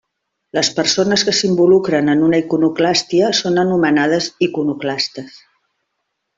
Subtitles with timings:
[0.57, 5.41] Les persones que s'involucren en una iconoclàstia són anomenades iconoclastes.